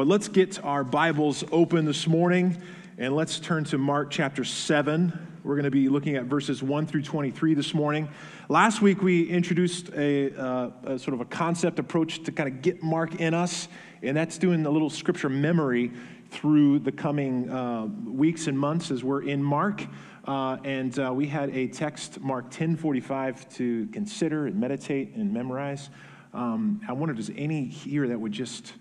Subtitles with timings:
[0.00, 2.56] But let's get our Bibles open this morning
[2.96, 5.12] and let's turn to Mark chapter 7.
[5.44, 8.08] We're going to be looking at verses 1 through 23 this morning.
[8.48, 12.62] Last week we introduced a, uh, a sort of a concept approach to kind of
[12.62, 13.68] get Mark in us,
[14.02, 15.92] and that's doing a little scripture memory
[16.30, 19.86] through the coming uh, weeks and months as we're in Mark.
[20.26, 25.90] Uh, and uh, we had a text, Mark 1045, to consider and meditate and memorize.
[26.32, 28.72] Um, I wonder, does any here that would just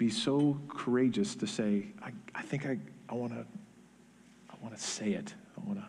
[0.00, 2.78] be so courageous to say, I, I think I,
[3.10, 3.44] I want to
[4.48, 5.34] I wanna say it.
[5.58, 5.84] I want to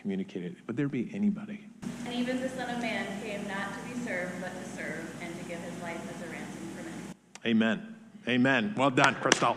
[0.00, 0.54] communicate it.
[0.68, 1.66] Would there be anybody?
[2.04, 5.36] And even the Son of Man came not to be served, but to serve and
[5.40, 7.50] to give his life as a ransom for many.
[7.50, 7.96] Amen.
[8.28, 8.72] Amen.
[8.76, 9.56] Well done, Crystal.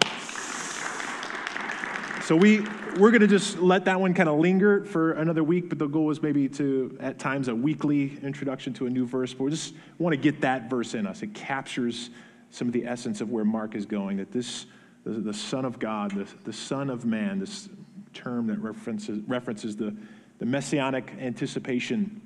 [2.23, 2.61] So we
[2.97, 5.85] we're going to just let that one kind of linger for another week, but the
[5.85, 9.35] goal is maybe to at times a weekly introduction to a new verse.
[9.35, 11.21] But we just want to get that verse in us.
[11.21, 12.09] It captures
[12.51, 14.65] some of the essence of where Mark is going, that this,
[15.03, 17.69] the, the Son of God, the, the Son of Man, this
[18.13, 19.95] term that references, references the,
[20.39, 22.21] the messianic anticipation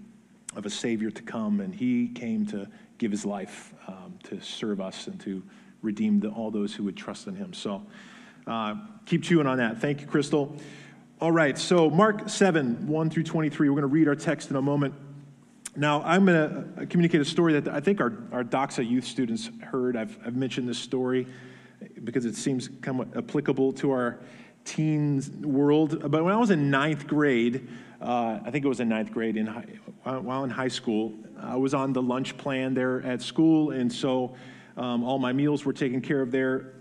[0.55, 2.67] of a Savior to come, and He came to
[2.97, 5.43] give His life um, to serve us and to
[5.81, 7.53] redeem the, all those who would trust in Him.
[7.53, 7.83] So
[8.47, 9.79] uh, keep chewing on that.
[9.79, 10.55] Thank you, Crystal.
[11.21, 13.69] All right, so Mark 7, 1 through 23.
[13.69, 14.93] We're going to read our text in a moment.
[15.75, 19.05] Now, I'm going to uh, communicate a story that I think our, our Doxa youth
[19.05, 19.97] students heard.
[19.97, 21.25] I've, I've mentioned this story
[22.03, 24.19] because it seems kind of applicable to our
[24.65, 25.99] teens world.
[26.11, 27.67] But when I was in ninth grade,
[27.99, 29.65] uh, I think it was in ninth grade, in high,
[30.03, 34.35] while in high school, I was on the lunch plan there at school, and so
[34.77, 36.73] um, all my meals were taken care of there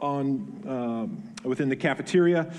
[0.00, 2.52] on um, within the cafeteria.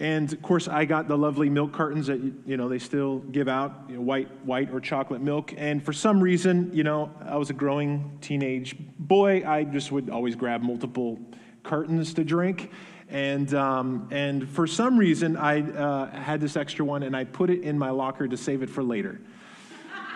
[0.00, 3.48] And of course, I got the lovely milk cartons that you know they still give
[3.48, 5.52] out, you know, white, white or chocolate milk.
[5.58, 9.46] And for some reason, you know, I was a growing teenage boy.
[9.46, 11.18] I just would always grab multiple
[11.62, 12.70] cartons to drink.
[13.10, 17.50] And um, and for some reason, I uh, had this extra one, and I put
[17.50, 19.20] it in my locker to save it for later.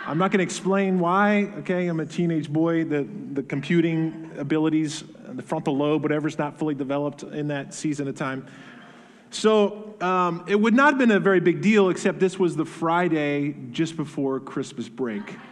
[0.06, 1.52] I'm not going to explain why.
[1.58, 2.84] Okay, I'm a teenage boy.
[2.84, 8.14] The the computing abilities, the frontal lobe, whatever's not fully developed in that season of
[8.14, 8.46] time.
[9.34, 12.64] So um, it would not have been a very big deal, except this was the
[12.64, 15.36] Friday just before Christmas break.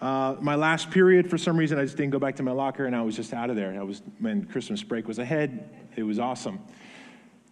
[0.00, 2.86] Uh, my last period, for some reason, I just didn't go back to my locker,
[2.86, 3.78] and I was just out of there.
[3.78, 5.68] I was when Christmas break was ahead.
[5.94, 6.58] It was awesome.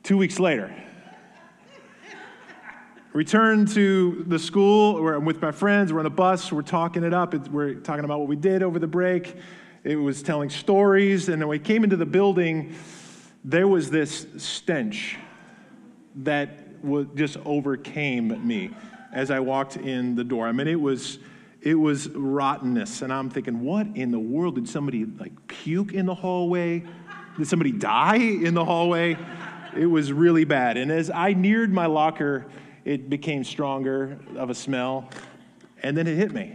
[0.03, 0.75] Two weeks later,
[3.13, 5.03] returned to the school.
[5.03, 5.93] Where I'm with my friends.
[5.93, 6.51] We're on the bus.
[6.51, 7.35] We're talking it up.
[7.49, 9.37] We're talking about what we did over the break.
[9.85, 12.75] It was telling stories, and then we came into the building
[13.49, 15.17] there was this stench
[16.17, 16.85] that
[17.17, 18.71] just overcame me
[19.11, 20.47] as I walked in the door.
[20.47, 21.19] I mean, it was
[21.63, 26.05] it was rottenness, and I'm thinking, what in the world did somebody like puke in
[26.05, 26.85] the hallway?
[27.39, 29.17] Did somebody die in the hallway?
[29.75, 30.77] It was really bad.
[30.77, 32.47] And as I neared my locker,
[32.85, 35.09] it became stronger of a smell,
[35.83, 36.55] and then it hit me.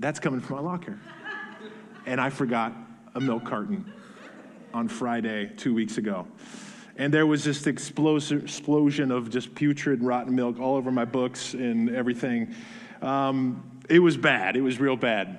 [0.00, 0.98] That's coming from my locker,
[2.06, 2.72] and I forgot
[3.14, 3.92] a milk carton
[4.74, 6.26] on Friday two weeks ago.
[6.96, 11.94] And there was this explosion of just putrid, rotten milk all over my books and
[11.94, 12.54] everything.
[13.00, 14.56] Um, it was bad.
[14.56, 15.38] It was real bad.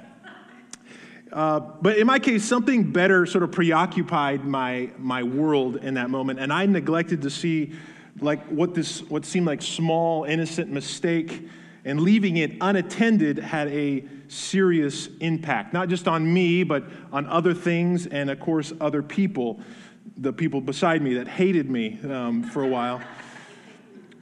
[1.31, 6.09] Uh, but in my case, something better sort of preoccupied my, my world in that
[6.09, 7.73] moment, and I neglected to see
[8.19, 11.47] like what this what seemed like small innocent mistake
[11.83, 17.53] and leaving it unattended had a serious impact, not just on me, but on other
[17.53, 19.59] things and, of course, other people,
[20.17, 23.01] the people beside me that hated me um, for a while.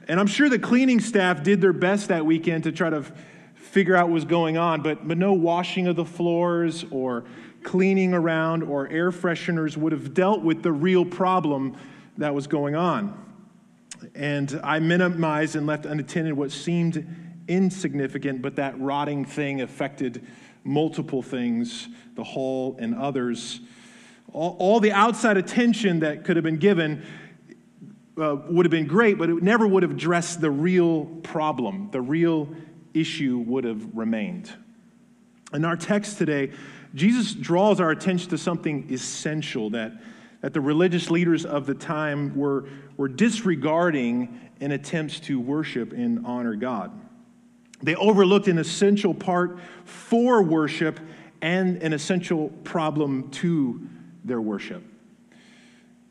[0.08, 3.12] And I'm sure the cleaning staff did their best that weekend to try to f-
[3.54, 7.24] figure out what was going on, but, but no washing of the floors or
[7.62, 11.76] cleaning around or air fresheners would have dealt with the real problem
[12.18, 13.18] that was going on.
[14.14, 17.06] And I minimized and left unattended what seemed
[17.48, 20.26] insignificant, but that rotting thing affected
[20.64, 23.60] multiple things, the hall and others.
[24.32, 27.04] All, all the outside attention that could have been given
[28.20, 31.88] uh, would have been great, but it never would have addressed the real problem.
[31.90, 32.48] The real
[32.94, 34.52] issue would have remained.
[35.52, 36.52] In our text today,
[36.94, 39.92] Jesus draws our attention to something essential that,
[40.42, 46.24] that the religious leaders of the time were, were disregarding in attempts to worship and
[46.26, 46.92] honor God.
[47.82, 51.00] They overlooked an essential part for worship
[51.40, 53.88] and an essential problem to
[54.24, 54.84] their worship.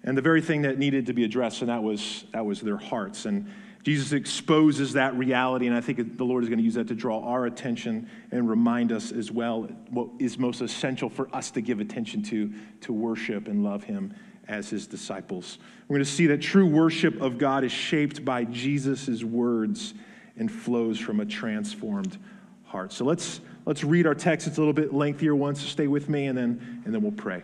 [0.03, 2.77] And the very thing that needed to be addressed, and that was, that was their
[2.77, 3.25] hearts.
[3.25, 3.49] And
[3.83, 6.95] Jesus exposes that reality, and I think the Lord is going to use that to
[6.95, 11.61] draw our attention and remind us as well what is most essential for us to
[11.61, 14.13] give attention to, to worship and love Him
[14.47, 15.57] as His disciples.
[15.87, 19.93] We're going to see that true worship of God is shaped by Jesus' words
[20.37, 22.17] and flows from a transformed
[22.63, 22.93] heart.
[22.93, 24.47] So let's, let's read our text.
[24.47, 27.11] It's a little bit lengthier one, so stay with me, and then, and then we'll
[27.11, 27.43] pray.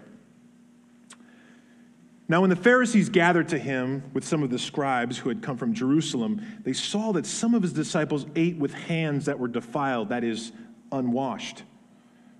[2.29, 5.55] Now, when the Pharisees gathered to him with some of the scribes who had come
[5.55, 10.09] from Jerusalem, they saw that some of his disciples ate with hands that were defiled,
[10.09, 10.51] that is,
[10.91, 11.63] unwashed.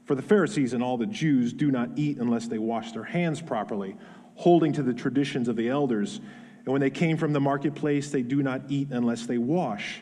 [0.03, 3.41] For the Pharisees and all the Jews do not eat unless they wash their hands
[3.41, 3.95] properly,
[4.35, 6.19] holding to the traditions of the elders.
[6.65, 10.01] And when they came from the marketplace, they do not eat unless they wash.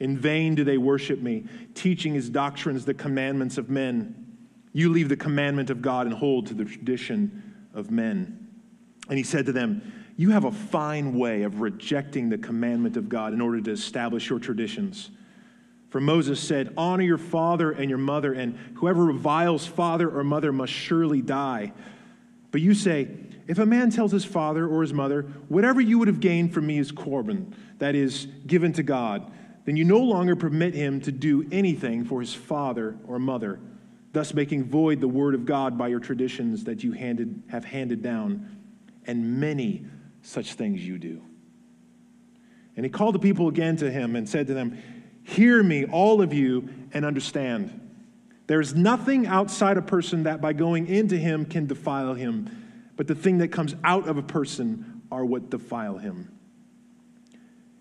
[0.00, 4.36] In vain do they worship me, teaching as doctrines the commandments of men.
[4.72, 8.48] You leave the commandment of God and hold to the tradition of men.
[9.08, 9.82] And he said to them,
[10.16, 14.28] You have a fine way of rejecting the commandment of God in order to establish
[14.28, 15.10] your traditions.
[15.90, 20.52] For Moses said, Honor your father and your mother, and whoever reviles father or mother
[20.52, 21.72] must surely die.
[22.50, 23.08] But you say,
[23.46, 26.66] If a man tells his father or his mother, Whatever you would have gained from
[26.66, 29.32] me is Corban, that is, given to God,
[29.68, 33.60] then you no longer permit him to do anything for his father or mother,
[34.12, 38.02] thus making void the word of God by your traditions that you handed, have handed
[38.02, 38.48] down
[39.04, 39.84] and many
[40.22, 41.20] such things you do.
[42.76, 44.78] And he called the people again to him and said to them,
[45.22, 47.90] Hear me, all of you, and understand.
[48.46, 53.06] There is nothing outside a person that by going into him can defile him, but
[53.06, 56.37] the thing that comes out of a person are what defile him.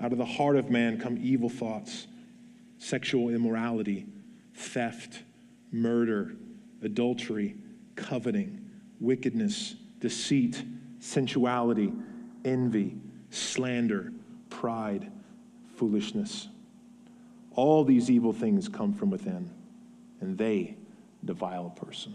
[0.00, 2.06] out of the heart of man, come evil thoughts,
[2.78, 4.06] sexual immorality,
[4.54, 5.22] theft,
[5.72, 6.34] murder,
[6.82, 7.56] adultery,
[7.96, 8.64] coveting,
[8.98, 10.62] wickedness, deceit
[11.00, 11.92] sensuality,
[12.44, 12.96] envy,
[13.30, 14.12] slander,
[14.50, 15.10] pride,
[15.76, 16.48] foolishness.
[17.52, 19.50] All these evil things come from within,
[20.20, 20.76] and they
[21.24, 22.14] defile a person.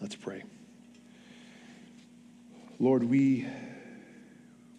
[0.00, 0.42] Let's pray.
[2.78, 3.46] Lord, we,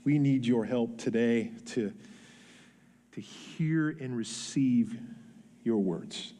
[0.08, 1.92] we need your help today to,
[3.12, 4.98] to hear and receive
[5.66, 6.32] your words,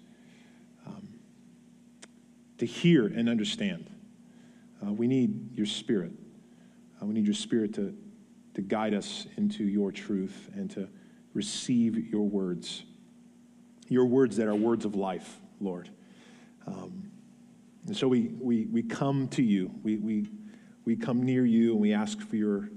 [0.86, 1.06] um,
[2.58, 3.90] to hear and understand.
[4.82, 6.14] Uh, we need your spirit.
[7.02, 7.94] Uh, we need your spirit to,
[8.54, 10.88] to guide us into your truth and to
[11.34, 12.86] receive your words.
[13.90, 15.90] Your words that are words of life, Lord.
[16.66, 17.12] Um,
[17.86, 19.70] and so we, we, we come to you.
[19.84, 20.26] We, we,
[20.86, 22.70] we come near you and we ask for your,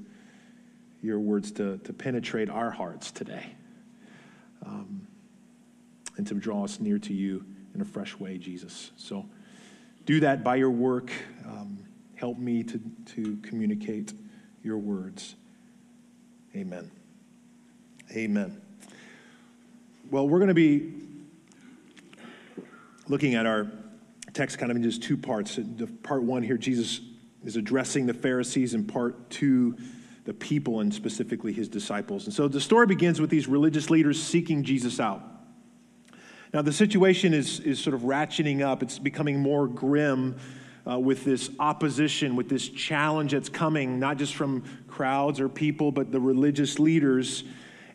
[1.03, 3.55] your words to, to penetrate our hearts today
[4.65, 5.07] um,
[6.17, 8.91] and to draw us near to you in a fresh way, Jesus.
[8.97, 9.27] So
[10.05, 11.11] do that by your work.
[11.47, 11.85] Um,
[12.21, 12.79] Help me to,
[13.15, 14.13] to communicate
[14.63, 15.37] your words.
[16.55, 16.91] Amen.
[18.15, 18.61] Amen.
[20.11, 20.93] Well, we're going to be
[23.09, 23.73] looking at our
[24.35, 25.57] text kind of in just two parts.
[25.57, 27.01] The Part one here, Jesus
[27.43, 29.79] is addressing the Pharisees, and part two,
[30.31, 32.27] the people and specifically his disciples.
[32.27, 35.21] And so the story begins with these religious leaders seeking Jesus out.
[36.55, 40.37] Now, the situation is, is sort of ratcheting up, it's becoming more grim
[40.89, 45.91] uh, with this opposition, with this challenge that's coming, not just from crowds or people,
[45.91, 47.43] but the religious leaders.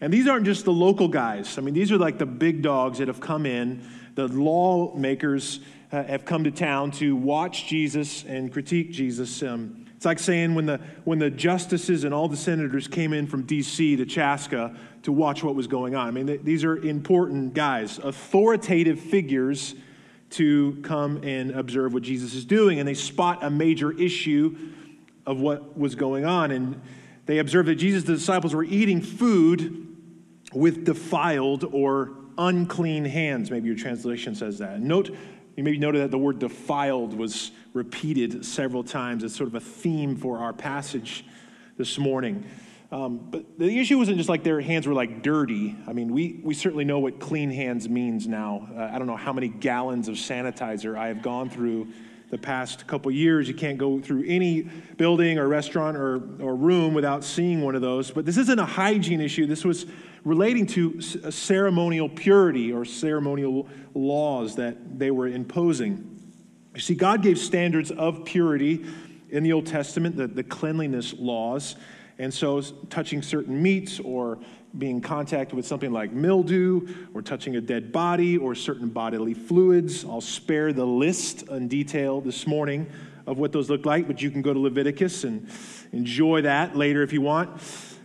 [0.02, 1.58] And these aren't just the local guys.
[1.58, 3.82] I mean, these are like the big dogs that have come in.
[4.16, 9.42] The lawmakers uh, have come to town to watch Jesus and critique Jesus.
[9.42, 13.28] Um, it's like saying when the, when the justices and all the senators came in
[13.28, 13.96] from D.C.
[13.96, 16.08] to Chaska to watch what was going on.
[16.08, 19.76] I mean, these are important guys, authoritative figures
[20.32, 22.80] to come and observe what Jesus is doing.
[22.80, 24.58] And they spot a major issue
[25.26, 26.52] of what was going on.
[26.52, 26.82] And
[27.26, 29.96] they observe that Jesus' the disciples were eating food
[30.54, 33.50] with defiled or unclean hands.
[33.50, 34.82] Maybe your translation says that.
[34.82, 35.10] Note,
[35.56, 39.24] you maybe noted that the word defiled was repeated several times.
[39.24, 41.26] It's sort of a theme for our passage
[41.78, 42.46] this morning.
[42.90, 45.76] Um, but the issue wasn't just like their hands were like dirty.
[45.86, 48.70] I mean, we, we certainly know what clean hands means now.
[48.74, 51.90] Uh, I don't know how many gallons of sanitizer I have gone through
[52.30, 53.50] the past couple years.
[53.50, 57.82] You can't go through any building or restaurant or, or room without seeing one of
[57.82, 58.10] those.
[58.10, 59.48] But this isn't a hygiene issue.
[59.48, 59.86] This was
[60.24, 66.15] relating to ceremonial purity or ceremonial laws that they were imposing.
[66.76, 68.86] You see, God gave standards of purity
[69.30, 71.78] in the Old Testament, the, the cleanliness laws.
[72.20, 74.40] And so, touching certain meats or
[74.78, 79.34] being in contact with something like mildew or touching a dead body or certain bodily
[79.34, 82.90] fluids, I'll spare the list in detail this morning
[83.26, 85.50] of what those look like, but you can go to Leviticus and
[85.94, 87.62] enjoy that later if you want.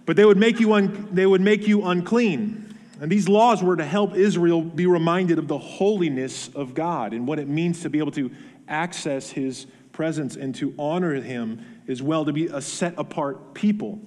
[0.07, 2.71] But they would make you, un- they would make you unclean.
[3.01, 7.27] And these laws were to help Israel be reminded of the holiness of God and
[7.27, 8.31] what it means to be able to
[8.71, 14.01] access his presence and to honor him as well, to be a set apart people.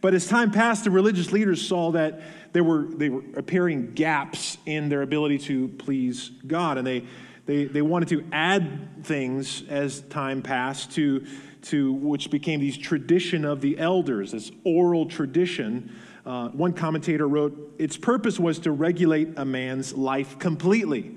[0.00, 2.20] But as time passed, the religious leaders saw that
[2.52, 6.78] there were, they were appearing gaps in their ability to please God.
[6.78, 7.04] And they,
[7.46, 11.26] they, they wanted to add things as time passed to,
[11.62, 15.94] to which became these tradition of the elders, this oral tradition.
[16.26, 21.16] Uh, one commentator wrote, its purpose was to regulate a man's life completely.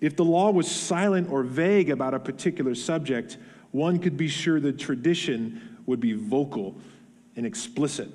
[0.00, 3.38] If the law was silent or vague about a particular subject,
[3.70, 6.76] one could be sure the tradition would be vocal
[7.36, 8.08] and explicit.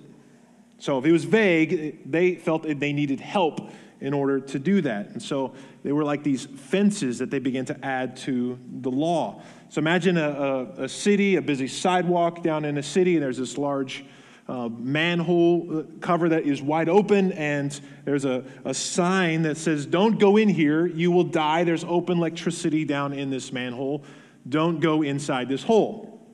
[0.79, 3.69] So if it was vague, they felt that they needed help
[4.01, 5.09] in order to do that.
[5.09, 9.41] And so they were like these fences that they began to add to the law.
[9.69, 13.37] So imagine a, a, a city, a busy sidewalk down in a city, and there's
[13.37, 14.05] this large
[14.49, 20.19] uh, manhole cover that is wide open, and there's a, a sign that says, Don't
[20.19, 21.63] go in here, you will die.
[21.63, 24.03] There's open electricity down in this manhole.
[24.47, 26.27] Don't go inside this hole.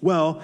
[0.00, 0.42] Well,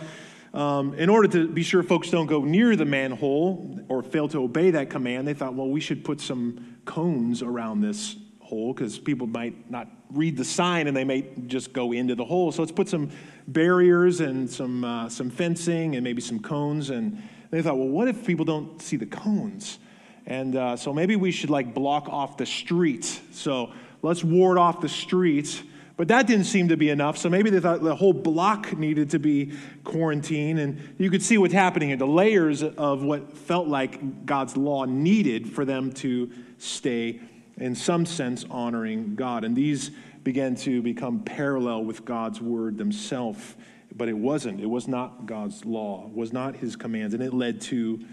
[0.52, 4.42] um, in order to be sure folks don't go near the manhole or fail to
[4.42, 8.98] obey that command, they thought, well, we should put some cones around this hole because
[8.98, 12.52] people might not read the sign and they may just go into the hole.
[12.52, 13.10] So let's put some
[13.48, 16.90] barriers and some, uh, some fencing and maybe some cones.
[16.90, 19.78] And they thought, well, what if people don't see the cones?
[20.26, 23.04] And uh, so maybe we should like block off the street.
[23.32, 23.72] So
[24.02, 25.62] let's ward off the street
[25.96, 29.10] but that didn't seem to be enough, so maybe they thought the whole block needed
[29.10, 30.58] to be quarantined.
[30.58, 35.50] And you could see what's happening the layers of what felt like God's law needed
[35.50, 37.20] for them to stay,
[37.58, 39.44] in some sense, honoring God.
[39.44, 39.90] And these
[40.24, 43.54] began to become parallel with God's word themselves.
[43.94, 44.60] But it wasn't.
[44.60, 48.04] It was not God's law, was not his commands, and it led to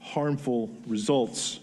[0.00, 1.60] harmful results.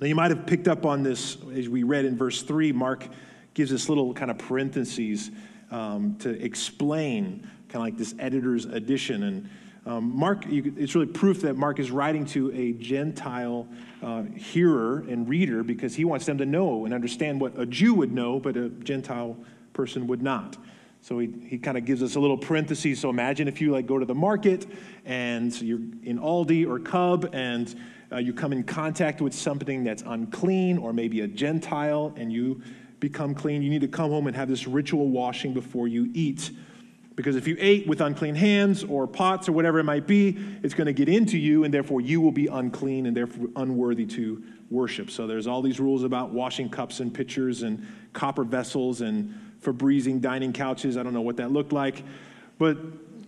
[0.00, 2.72] Now, you might have picked up on this as we read in verse 3.
[2.72, 3.06] Mark
[3.54, 5.30] gives this little kind of parentheses
[5.70, 9.22] um, to explain kind of like this editor's addition.
[9.24, 9.50] And
[9.86, 13.68] um, Mark, you, it's really proof that Mark is writing to a Gentile
[14.02, 17.94] uh, hearer and reader because he wants them to know and understand what a Jew
[17.94, 19.36] would know, but a Gentile
[19.72, 20.56] person would not.
[21.02, 22.98] So he, he kind of gives us a little parenthesis.
[22.98, 24.66] So imagine if you like go to the market
[25.04, 27.72] and you're in Aldi or Cub and
[28.10, 32.60] uh, you come in contact with something that's unclean or maybe a Gentile and you
[32.98, 36.50] become clean, you need to come home and have this ritual washing before you eat.
[37.16, 40.74] Because if you ate with unclean hands or pots or whatever it might be, it's
[40.74, 44.42] going to get into you, and therefore you will be unclean and therefore unworthy to
[44.70, 45.10] worship.
[45.10, 50.20] So there's all these rules about washing cups and pitchers and copper vessels and Febrezing
[50.20, 50.98] dining couches.
[50.98, 52.04] I don't know what that looked like.
[52.58, 52.76] But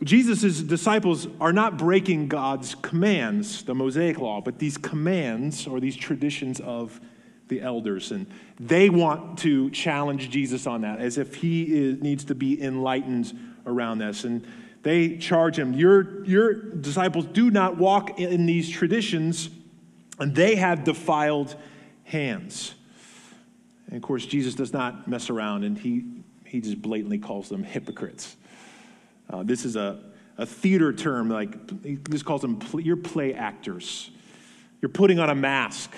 [0.04, 5.96] Jesus' disciples are not breaking God's commands, the Mosaic law, but these commands or these
[5.96, 7.00] traditions of
[7.48, 8.12] the elders.
[8.12, 8.26] And
[8.60, 13.32] they want to challenge Jesus on that as if he is, needs to be enlightened
[13.68, 14.24] around this.
[14.24, 14.46] And
[14.82, 19.50] they charge him, your, your disciples do not walk in these traditions,
[20.18, 21.54] and they have defiled
[22.04, 22.74] hands.
[23.86, 26.04] And of course, Jesus does not mess around, and he,
[26.44, 28.36] he just blatantly calls them hypocrites.
[29.28, 30.00] Uh, this is a,
[30.38, 34.10] a theater term, like he just calls them, you're play actors.
[34.80, 35.92] You're putting on a mask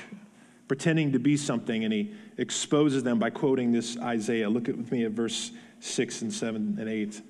[0.69, 4.49] pretending to be something, and he exposes them by quoting this Isaiah.
[4.49, 5.51] Look at with me at verse
[5.81, 7.21] 6 and 7 and 8.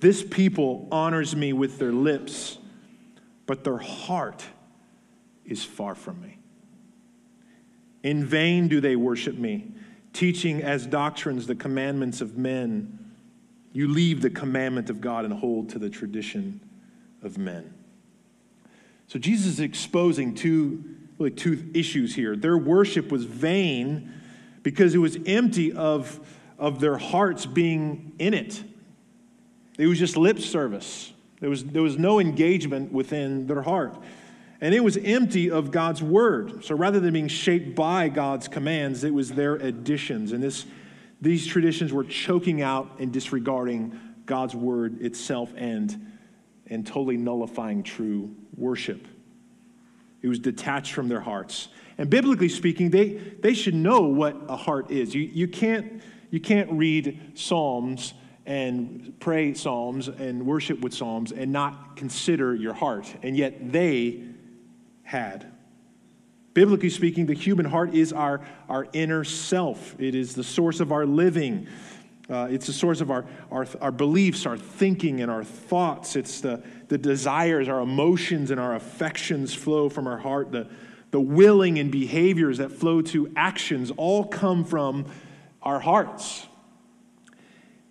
[0.00, 2.58] This people honors me with their lips,
[3.46, 4.44] but their heart
[5.44, 6.38] is far from me.
[8.02, 9.72] In vain do they worship me,
[10.12, 13.14] teaching as doctrines the commandments of men.
[13.72, 16.60] You leave the commandment of God and hold to the tradition
[17.22, 17.74] of men.
[19.08, 20.84] So Jesus is exposing two
[21.18, 22.36] really two issues here.
[22.36, 24.12] Their worship was vain
[24.62, 26.20] because it was empty of,
[26.58, 28.62] of their hearts being in it.
[29.78, 31.12] It was just lip service.
[31.40, 33.96] There was, there was no engagement within their heart.
[34.60, 36.64] And it was empty of God's word.
[36.64, 40.32] So rather than being shaped by God's commands, it was their additions.
[40.32, 40.66] And this,
[41.20, 46.12] these traditions were choking out and disregarding God's word itself and,
[46.66, 49.06] and totally nullifying true worship.
[50.22, 51.68] It was detached from their hearts.
[51.96, 55.14] And biblically speaking, they, they should know what a heart is.
[55.14, 58.14] You, you, can't, you can't read Psalms
[58.48, 63.14] and pray Psalms and worship with Psalms and not consider your heart.
[63.22, 64.22] And yet they
[65.02, 65.52] had.
[66.54, 68.40] Biblically speaking, the human heart is our,
[68.70, 71.68] our inner self, it is the source of our living.
[72.30, 76.14] Uh, it's the source of our, our, our beliefs, our thinking, and our thoughts.
[76.14, 80.52] It's the, the desires, our emotions, and our affections flow from our heart.
[80.52, 80.68] The,
[81.10, 85.06] the willing and behaviors that flow to actions all come from
[85.62, 86.47] our hearts.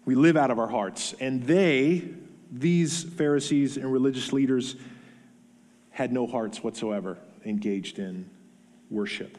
[0.08, 1.14] We live out of our hearts.
[1.20, 2.08] And they,
[2.50, 4.78] these Pharisees and religious leaders,
[5.90, 8.30] had no hearts whatsoever engaged in
[8.90, 9.38] worship.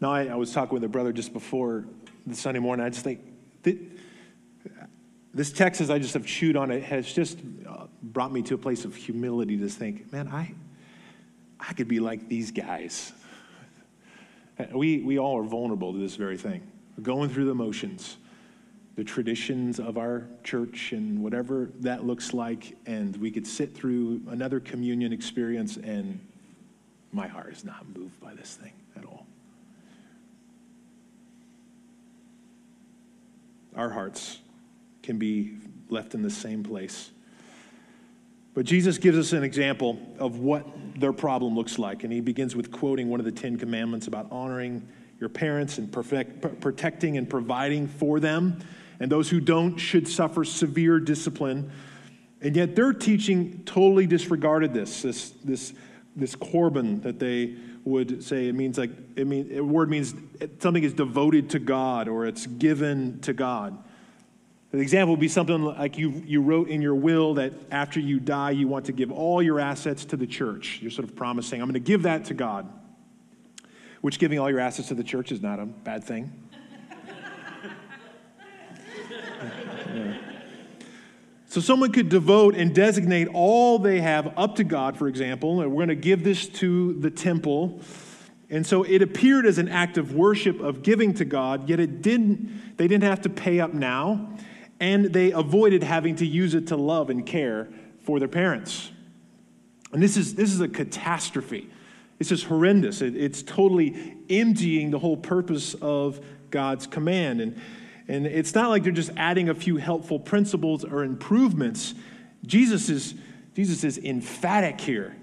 [0.00, 1.84] Now, I, I was talking with a brother just before
[2.28, 2.86] the Sunday morning.
[2.86, 3.22] I just think
[5.34, 8.54] this text, as I just have chewed on it, has just uh, brought me to
[8.54, 10.54] a place of humility to think, man, I,
[11.58, 13.12] I could be like these guys.
[14.72, 16.68] We, we all are vulnerable to this very thing.
[16.96, 18.16] We're going through the motions
[18.98, 24.20] the traditions of our church and whatever that looks like, and we could sit through
[24.26, 26.18] another communion experience, and
[27.12, 29.24] my heart is not moved by this thing at all.
[33.76, 34.40] Our hearts
[35.04, 37.12] can be left in the same place.
[38.52, 40.66] But Jesus gives us an example of what
[40.98, 44.26] their problem looks like, and he begins with quoting one of the Ten Commandments about
[44.32, 44.88] honoring
[45.20, 48.58] your parents and perfect, protecting and providing for them
[49.00, 51.70] and those who don't should suffer severe discipline.
[52.40, 55.72] And yet their teaching totally disregarded this, this, this,
[56.14, 58.48] this korban that they would say.
[58.48, 60.14] It means like, it mean, a word means
[60.60, 63.76] something is devoted to God or it's given to God.
[64.70, 68.20] The example would be something like you, you wrote in your will that after you
[68.20, 70.80] die, you want to give all your assets to the church.
[70.82, 72.70] You're sort of promising, I'm going to give that to God,
[74.02, 76.47] which giving all your assets to the church is not a bad thing.
[81.50, 85.72] So someone could devote and designate all they have up to God, for example, and
[85.72, 87.80] we're going to give this to the temple.
[88.50, 92.02] And so it appeared as an act of worship of giving to God, yet it
[92.02, 94.36] didn't they didn't have to pay up now,
[94.78, 97.68] and they avoided having to use it to love and care
[98.02, 98.92] for their parents.
[99.90, 101.70] And this is this is a catastrophe.
[102.18, 103.00] This is horrendous.
[103.00, 107.40] It, it's totally emptying the whole purpose of God's command.
[107.40, 107.60] And
[108.08, 111.94] and it's not like they're just adding a few helpful principles or improvements.
[112.46, 113.14] Jesus is,
[113.54, 115.14] Jesus is emphatic here.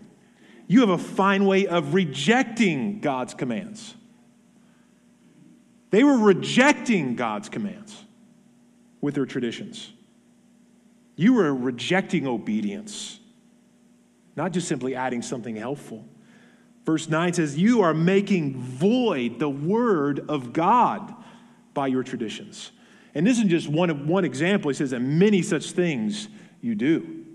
[0.67, 3.95] You have a fine way of rejecting God's commands.
[5.89, 8.03] They were rejecting God's commands
[9.01, 9.91] with their traditions.
[11.15, 13.19] You were rejecting obedience,
[14.35, 16.05] not just simply adding something helpful.
[16.85, 21.15] Verse 9 says, You are making void the word of God
[21.73, 22.71] by your traditions.
[23.15, 24.69] And this is just one, one example.
[24.69, 26.27] He says, that many such things
[26.61, 27.25] you do.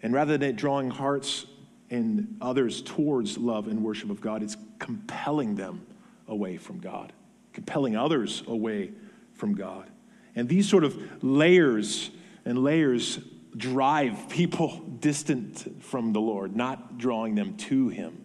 [0.00, 1.46] And rather than drawing hearts
[1.90, 5.84] and others towards love and worship of God, it's compelling them
[6.28, 7.12] away from God,
[7.52, 8.92] compelling others away
[9.34, 9.90] from God.
[10.36, 12.10] And these sort of layers
[12.44, 13.18] and layers
[13.56, 18.24] drive people distant from the Lord, not drawing them to Him.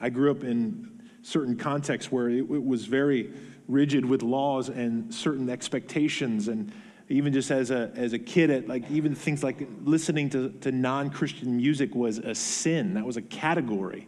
[0.00, 0.95] I grew up in
[1.26, 3.32] certain contexts where it, it was very
[3.66, 6.46] rigid with laws and certain expectations.
[6.46, 6.72] And
[7.08, 10.70] even just as a, as a kid at like even things like listening to, to
[10.70, 12.94] non-christian music was a sin.
[12.94, 14.06] That was a category.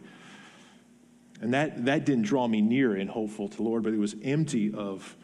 [1.41, 4.15] And that, that didn't draw me near and hopeful to the lord but it was
[4.23, 5.15] empty of,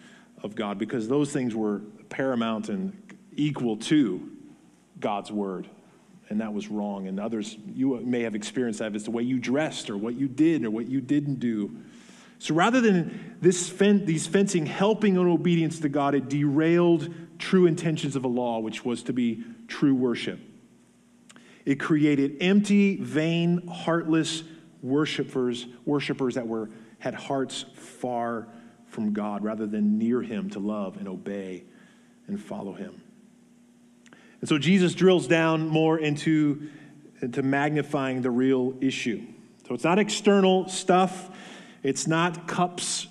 [0.44, 4.32] of god because those things were paramount and equal to
[5.02, 5.70] god's word
[6.30, 9.40] and that was wrong and others you may have experienced that It's the way you
[9.40, 11.78] dressed or what you did or what you didn't do
[12.40, 17.66] so rather than this fen- these fencing helping in obedience to God, it derailed true
[17.66, 20.40] intentions of a law, which was to be true worship.
[21.66, 24.44] It created empty, vain, heartless
[24.82, 28.48] worshipers, worshipers that were, had hearts far
[28.88, 31.64] from God rather than near Him to love and obey
[32.28, 33.02] and follow Him.
[34.42, 36.70] And so Jesus drills down more into
[37.22, 39.26] and to magnifying the real issue.
[39.68, 41.30] So it's not external stuff,
[41.82, 43.08] it's not cups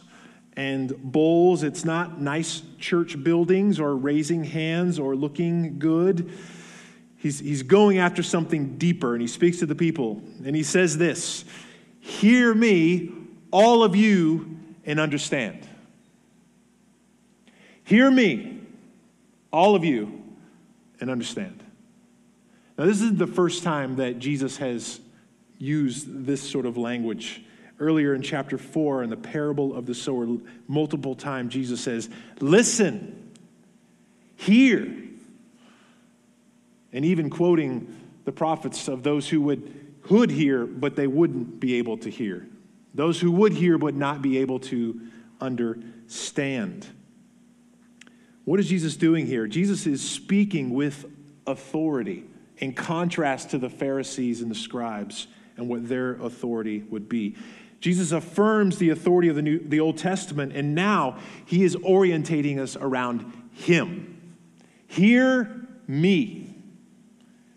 [0.56, 6.32] and bowls, it's not nice church buildings or raising hands or looking good.
[7.16, 10.98] He's, he's going after something deeper, and he speaks to the people, and he says
[10.98, 11.44] this
[12.00, 13.10] Hear me,
[13.50, 15.66] all of you, and understand.
[17.82, 18.60] Hear me,
[19.52, 20.23] all of you,
[21.00, 21.62] and understand.
[22.76, 25.00] Now, this is the first time that Jesus has
[25.58, 27.42] used this sort of language.
[27.78, 30.26] Earlier in chapter 4, in the parable of the sower,
[30.68, 32.08] multiple times Jesus says,
[32.40, 33.32] Listen,
[34.36, 34.92] hear.
[36.92, 41.74] And even quoting the prophets of those who would, would hear, but they wouldn't be
[41.74, 42.46] able to hear.
[42.94, 45.00] Those who would hear, but not be able to
[45.40, 46.86] understand.
[48.44, 49.46] What is Jesus doing here?
[49.46, 51.06] Jesus is speaking with
[51.46, 52.24] authority
[52.58, 55.26] in contrast to the Pharisees and the scribes
[55.56, 57.36] and what their authority would be.
[57.80, 62.58] Jesus affirms the authority of the, New, the Old Testament, and now he is orientating
[62.58, 64.36] us around him.
[64.86, 66.54] Hear me.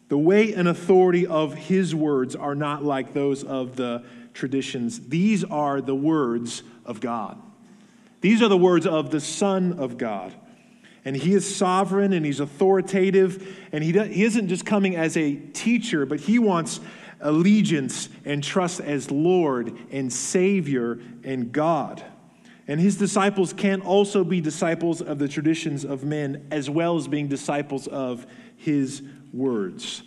[0.09, 5.09] The way and authority of his words are not like those of the traditions.
[5.09, 7.41] These are the words of God.
[8.21, 10.33] These are the words of the Son of God
[11.07, 13.57] and he is sovereign and he's authoritative.
[13.71, 16.81] And he, he isn't just coming as a teacher but he wants
[17.21, 22.03] allegiance and trust as lord and savior and god.
[22.67, 27.07] And his disciples can also be disciples of the traditions of men as well as
[27.07, 30.03] being disciples of his words.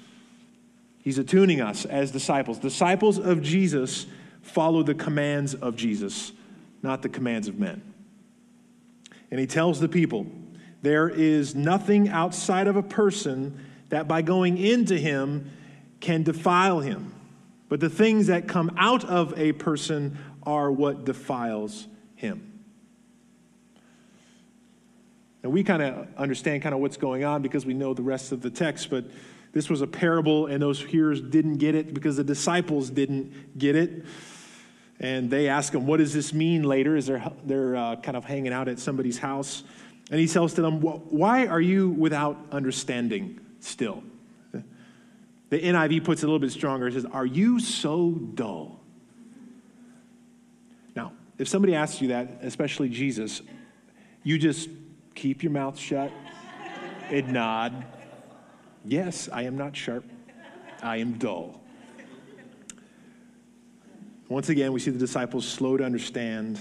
[0.98, 2.58] He's attuning us as disciples.
[2.58, 4.04] Disciples of jesus
[4.42, 6.32] follow the commands of jesus
[6.82, 7.80] not the commands of men.
[9.30, 10.26] And he tells the people
[10.82, 15.50] there is nothing outside of a person that by going into him
[16.00, 17.14] can defile him.
[17.68, 22.50] But the things that come out of a person are what defiles him.
[25.42, 28.32] And we kind of understand kind of what's going on because we know the rest
[28.32, 29.04] of the text, but
[29.52, 33.74] this was a parable, and those hearers didn't get it because the disciples didn't get
[33.74, 34.04] it.
[35.00, 36.94] And they ask him, What does this mean later?
[36.94, 39.64] As they're, they're uh, kind of hanging out at somebody's house.
[40.10, 44.02] And he tells to them, Why are you without understanding still?
[45.50, 46.88] The NIV puts it a little bit stronger.
[46.88, 48.80] It says, Are you so dull?
[50.94, 53.42] Now, if somebody asks you that, especially Jesus,
[54.22, 54.68] you just
[55.14, 56.12] keep your mouth shut
[57.10, 57.84] and nod.
[58.84, 60.04] Yes, I am not sharp.
[60.82, 61.60] I am dull.
[64.28, 66.58] Once again, we see the disciples slow to understand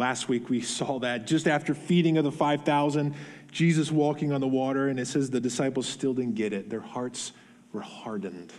[0.00, 3.14] Last week we saw that just after feeding of the 5,000,
[3.52, 6.70] Jesus walking on the water, and it says the disciples still didn't get it.
[6.70, 7.32] Their hearts
[7.74, 8.50] were hardened.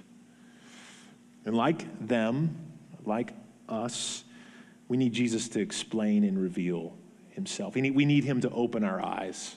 [1.43, 2.55] And like them,
[3.05, 3.33] like
[3.67, 4.23] us,
[4.87, 6.95] we need Jesus to explain and reveal
[7.31, 7.73] himself.
[7.73, 9.55] We need, we need him to open our eyes.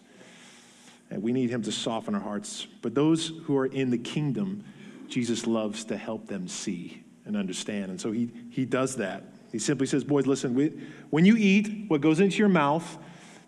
[1.10, 2.66] And we need him to soften our hearts.
[2.80, 4.64] But those who are in the kingdom,
[5.08, 7.90] Jesus loves to help them see and understand.
[7.90, 9.33] And so he, he does that.
[9.54, 10.72] He simply says, Boys, listen, we,
[11.10, 12.98] when you eat, what goes into your mouth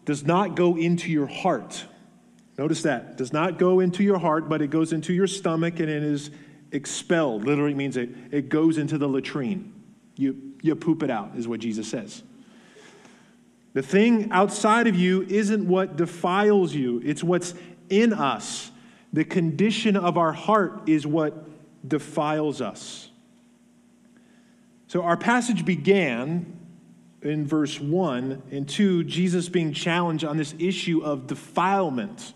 [0.04, 1.84] does not go into your heart.
[2.56, 3.16] Notice that.
[3.16, 6.30] Does not go into your heart, but it goes into your stomach and it is
[6.70, 7.42] expelled.
[7.44, 9.74] Literally means it, it goes into the latrine.
[10.14, 12.22] You, you poop it out, is what Jesus says.
[13.72, 17.52] The thing outside of you isn't what defiles you, it's what's
[17.88, 18.70] in us.
[19.12, 21.48] The condition of our heart is what
[21.88, 23.10] defiles us.
[24.88, 26.56] So our passage began
[27.22, 32.32] in verse 1 and 2, Jesus being challenged on this issue of defilement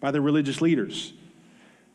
[0.00, 1.12] by the religious leaders.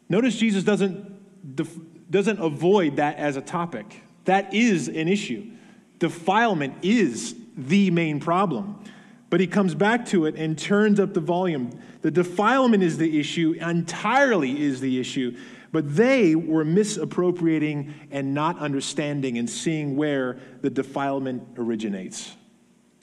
[0.09, 1.77] Notice Jesus doesn't, def-
[2.09, 4.01] doesn't avoid that as a topic.
[4.25, 5.51] That is an issue.
[5.99, 8.83] Defilement is the main problem.
[9.29, 11.79] But he comes back to it and turns up the volume.
[12.01, 15.37] The defilement is the issue, entirely is the issue.
[15.73, 22.35] But they were misappropriating and not understanding and seeing where the defilement originates.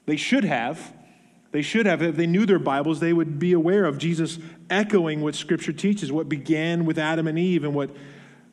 [0.07, 0.95] They should have.
[1.51, 2.01] They should have.
[2.01, 4.39] If they knew their Bibles, they would be aware of Jesus
[4.71, 7.91] echoing what Scripture teaches, what began with Adam and Eve, and what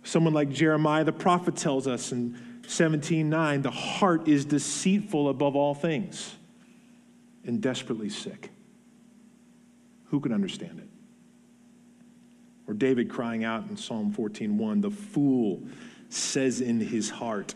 [0.01, 3.61] someone like Jeremiah the prophet tells us in 17:9.
[3.61, 6.35] The heart is deceitful above all things
[7.45, 8.49] and desperately sick.
[10.05, 10.89] Who can understand it?
[12.67, 15.63] Or David crying out in Psalm 14:1, "The fool
[16.09, 17.55] says in his heart,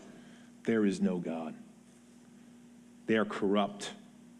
[0.64, 1.54] there is no God.
[3.06, 3.92] They are corrupt.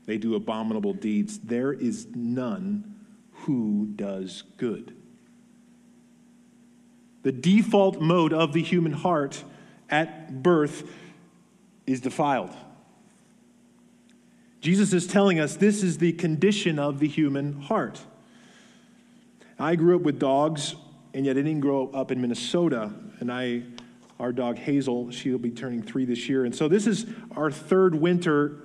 [0.07, 1.39] They do abominable deeds.
[1.39, 2.95] There is none
[3.33, 4.95] who does good."
[7.23, 9.45] The default mode of the human heart
[9.91, 10.91] at birth
[11.87, 12.57] is defiled.
[14.61, 18.07] Jesus is telling us this is the condition of the human heart.
[19.63, 20.75] I grew up with dogs,
[21.15, 22.93] and yet I didn't grow up in Minnesota.
[23.21, 23.63] And I,
[24.19, 26.45] our dog Hazel, she'll be turning three this year.
[26.45, 28.65] And so this is our third winter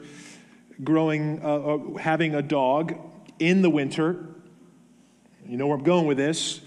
[0.84, 2.96] growing, uh, uh, having a dog
[3.38, 4.26] in the winter.
[5.48, 6.62] You know where I'm going with this.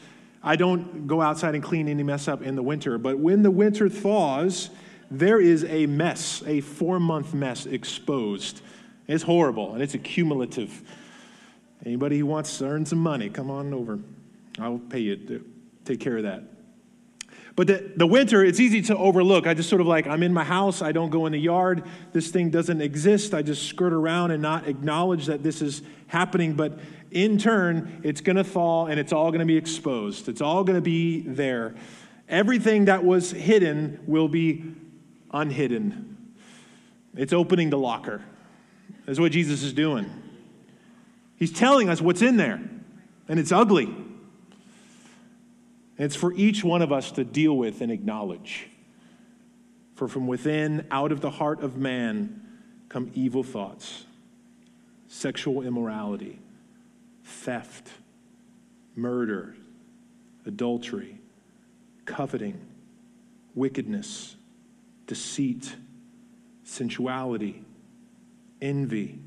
[0.45, 3.51] I don't go outside and clean any mess up in the winter, but when the
[3.51, 4.71] winter thaws,
[5.11, 8.61] there is a mess, a four month mess exposed.
[9.09, 10.85] It's horrible and it's accumulative.
[11.85, 13.99] Anybody who wants to earn some money, come on over.
[14.59, 15.45] I'll pay you to
[15.85, 16.45] take care of that.
[17.57, 19.47] But the, the winter, it's easy to overlook.
[19.47, 21.83] I just sort of like, I'm in my house, I don't go in the yard,
[22.13, 23.35] this thing doesn't exist.
[23.35, 26.55] I just skirt around and not acknowledge that this is happening.
[26.55, 26.79] But
[27.11, 30.29] in turn, it's going to thaw and it's all going to be exposed.
[30.29, 31.75] It's all going to be there.
[32.29, 34.65] Everything that was hidden will be
[35.33, 36.35] unhidden.
[37.17, 38.23] It's opening the locker.
[39.05, 40.11] That's what Jesus is doing.
[41.37, 42.61] He's telling us what's in there,
[43.29, 43.95] and it's ugly.
[46.01, 48.71] And it's for each one of us to deal with and acknowledge.
[49.97, 52.41] For from within, out of the heart of man,
[52.89, 54.07] come evil thoughts,
[55.09, 56.39] sexual immorality
[57.23, 57.91] theft,
[58.97, 59.55] murder,
[60.47, 61.19] adultery,
[62.07, 62.59] coveting,
[63.55, 64.37] wickedness,
[65.07, 65.77] deceit,
[66.65, 67.63] sensuality,
[68.63, 69.19] envy,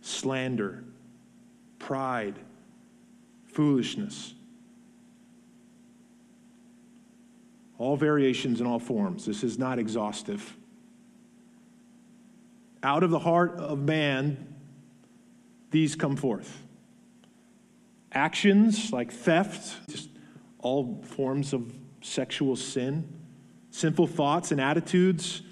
[0.00, 0.84] slander,
[1.80, 2.36] pride,
[3.48, 4.34] foolishness.
[7.78, 9.24] All variations in all forms.
[9.24, 10.56] This is not exhaustive.
[12.82, 14.54] Out of the heart of man,
[15.70, 16.62] these come forth
[18.12, 20.08] actions like theft, just
[20.58, 23.08] all forms of sexual sin,
[23.70, 25.42] sinful thoughts and attitudes,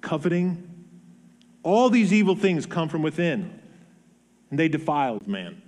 [0.00, 0.66] coveting.
[1.62, 3.60] All these evil things come from within,
[4.50, 5.62] and they defile man.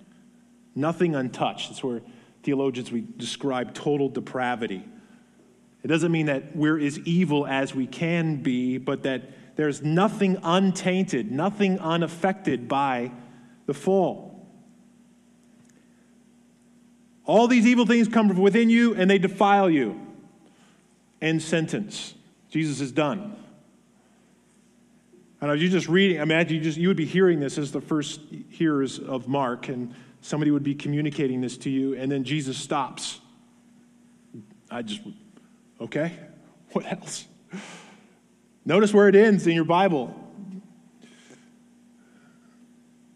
[0.75, 1.69] Nothing untouched.
[1.69, 2.01] That's where
[2.43, 4.85] theologians we describe total depravity.
[5.83, 10.39] It doesn't mean that we're as evil as we can be, but that there's nothing
[10.43, 13.13] untainted, nothing unaffected by
[13.67, 14.47] the fall.
[17.25, 20.01] All these evil things come from within you and they defile you.
[21.21, 22.15] End sentence.
[22.49, 23.37] Jesus is done.
[25.41, 27.73] And as you just reading, I imagine you just you would be hearing this as
[27.73, 32.23] the first hearers of Mark, and somebody would be communicating this to you, and then
[32.23, 33.21] Jesus stops.
[34.71, 35.01] I just,
[35.81, 36.13] okay,
[36.73, 37.27] what else?
[38.65, 40.15] Notice where it ends in your Bible.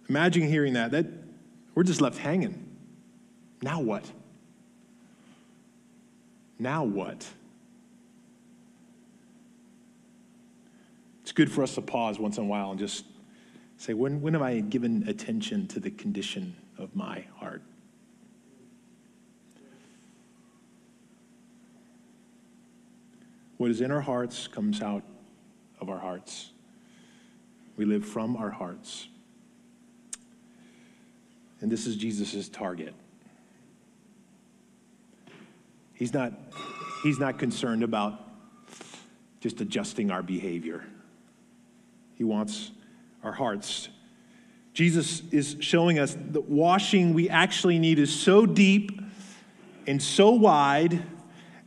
[0.08, 0.90] Imagine hearing that.
[0.90, 1.06] That
[1.74, 2.62] we're just left hanging.
[3.62, 4.04] Now what?
[6.58, 7.26] Now what?
[11.22, 13.04] It's good for us to pause once in a while and just
[13.78, 17.62] say, when, when have I given attention to the condition of my heart?
[23.56, 25.02] What is in our hearts comes out
[25.80, 26.50] of our hearts.
[27.76, 29.08] We live from our hearts.
[31.60, 32.94] And this is Jesus' target.
[35.94, 36.32] He's not,
[37.02, 38.20] he's not concerned about
[39.40, 40.84] just adjusting our behavior.
[42.16, 42.72] He wants
[43.22, 43.88] our hearts.
[44.74, 49.00] Jesus is showing us that washing we actually need is so deep
[49.86, 51.02] and so wide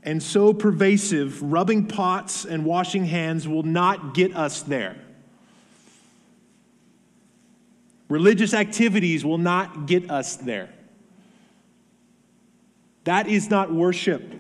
[0.10, 4.96] and so pervasive, rubbing pots and washing hands will not get us there.
[8.08, 10.72] Religious activities will not get us there.
[13.04, 14.34] That is not worship.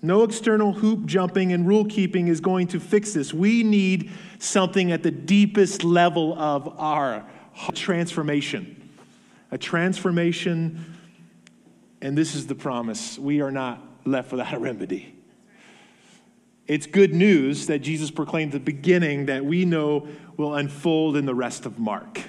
[0.00, 3.34] No external hoop jumping and rule keeping is going to fix this.
[3.34, 7.28] We need something at the deepest level of our
[7.74, 8.88] transformation.
[9.50, 10.96] A transformation,
[12.00, 15.14] and this is the promise we are not left without a remedy.
[16.66, 21.34] It's good news that Jesus proclaimed the beginning that we know will unfold in the
[21.34, 22.20] rest of Mark.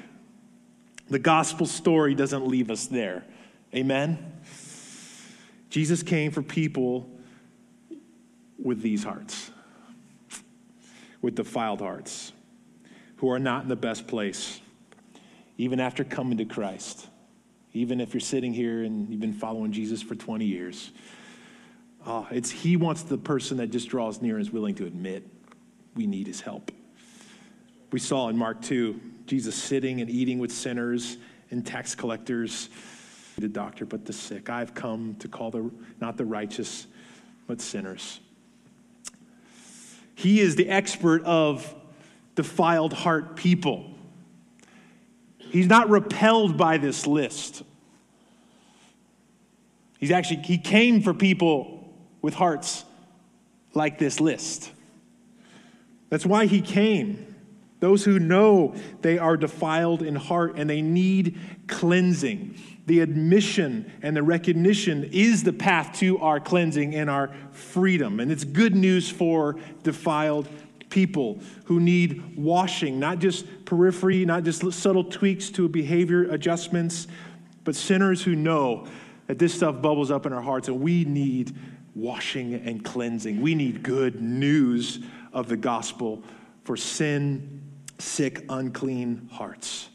[1.09, 3.25] The gospel story doesn't leave us there.
[3.75, 4.33] Amen?
[5.69, 7.09] Jesus came for people
[8.57, 9.51] with these hearts,
[11.21, 12.31] with defiled hearts,
[13.17, 14.61] who are not in the best place,
[15.57, 17.07] even after coming to Christ.
[17.73, 20.91] Even if you're sitting here and you've been following Jesus for 20 years,
[22.05, 25.23] uh, it's He wants the person that just draws near and is willing to admit
[25.95, 26.71] we need His help.
[27.91, 31.17] We saw in Mark 2 Jesus sitting and eating with sinners
[31.51, 32.69] and tax collectors
[33.37, 34.49] the doctor, but the sick.
[34.49, 36.87] I've come to call the not the righteous,
[37.47, 38.19] but sinners.
[40.15, 41.73] He is the expert of
[42.35, 43.93] defiled heart people.
[45.37, 47.63] He's not repelled by this list.
[49.99, 51.78] He's actually, he came for people
[52.21, 52.85] with hearts
[53.73, 54.71] like this list.
[56.09, 57.35] That's why he came.
[57.79, 62.59] Those who know they are defiled in heart and they need cleansing.
[62.87, 68.19] The admission and the recognition is the path to our cleansing and our freedom.
[68.19, 70.49] And it's good news for defiled
[70.89, 77.07] people who need washing, not just periphery, not just subtle tweaks to behavior adjustments,
[77.63, 78.87] but sinners who know
[79.27, 81.55] that this stuff bubbles up in our hearts and we need
[81.95, 83.41] washing and cleansing.
[83.41, 84.99] We need good news
[85.33, 86.23] of the gospel
[86.63, 87.61] for sin,
[87.97, 89.89] sick, unclean hearts.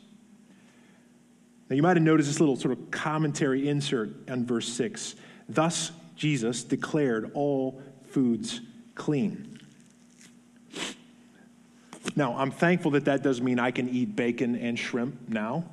[1.68, 5.14] Now, you might have noticed this little sort of commentary insert on verse 6.
[5.48, 8.60] Thus, Jesus declared all foods
[8.94, 9.58] clean.
[12.16, 15.64] Now, I'm thankful that that doesn't mean I can eat bacon and shrimp now.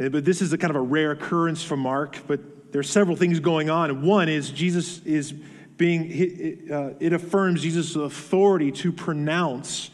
[0.00, 3.16] Uh, but this is a kind of a rare occurrence for Mark, but there's several
[3.16, 4.02] things going on.
[4.02, 9.90] One is Jesus is being, uh, it affirms Jesus' authority to pronounce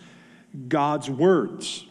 [0.68, 1.86] God's words.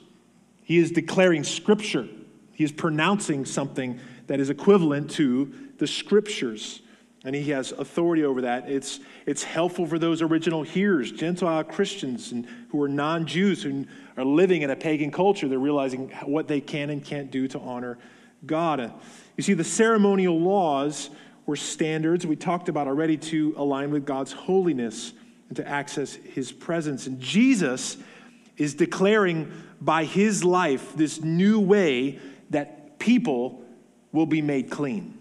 [0.63, 2.07] He is declaring scripture.
[2.53, 6.81] He is pronouncing something that is equivalent to the scriptures
[7.25, 8.69] and he has authority over that.
[8.69, 13.85] It's, it's helpful for those original hearers, Gentile Christians and who are non Jews who
[14.17, 15.47] are living in a pagan culture.
[15.47, 17.97] They're realizing what they can and can't do to honor
[18.45, 18.93] God.
[19.37, 21.09] You see, the ceremonial laws
[21.45, 25.13] were standards we talked about already to align with God's holiness
[25.49, 27.07] and to access his presence.
[27.07, 27.97] And Jesus
[28.57, 32.19] is declaring by his life this new way
[32.51, 33.63] that people
[34.11, 35.17] will be made clean.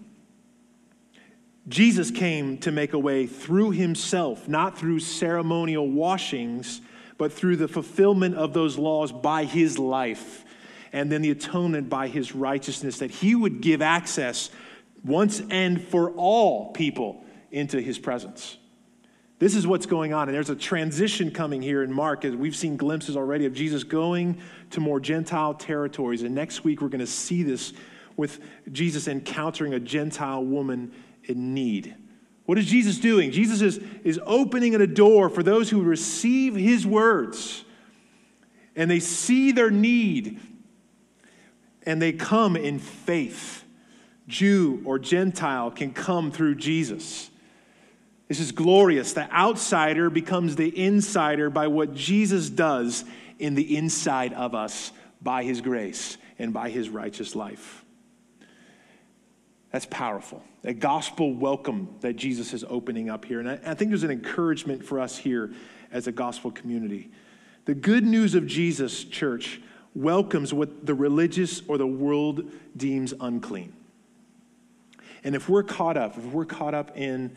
[1.68, 6.81] Jesus came to make a way through himself, not through ceremonial washings,
[7.18, 10.44] but through the fulfillment of those laws by his life,
[10.92, 14.50] and then the atonement by his righteousness, that he would give access
[15.05, 18.59] once and for all people into his presence.
[19.38, 20.28] This is what's going on.
[20.28, 23.83] And there's a transition coming here in Mark, as we've seen glimpses already of Jesus
[23.83, 26.22] going to more Gentile territories.
[26.22, 27.72] And next week, we're going to see this
[28.16, 30.92] with Jesus encountering a Gentile woman
[31.24, 31.96] in need.
[32.44, 33.33] What is Jesus doing?
[33.33, 37.64] Jesus is, is opening a door for those who receive his words
[38.74, 40.40] and they see their need
[41.85, 43.64] and they come in faith.
[44.29, 47.31] Jew or Gentile can come through Jesus.
[48.29, 49.12] This is glorious.
[49.12, 53.05] The outsider becomes the insider by what Jesus does
[53.38, 57.85] in the inside of us by his grace and by his righteous life.
[59.71, 60.42] That's powerful.
[60.64, 63.40] A gospel welcome that Jesus is opening up here.
[63.40, 65.53] And I, I think there's an encouragement for us here
[65.90, 67.11] as a gospel community.
[67.64, 69.61] The good news of Jesus, church,
[69.94, 73.72] welcomes what the religious or the world deems unclean.
[75.24, 77.37] And if we're caught up, if we're caught up in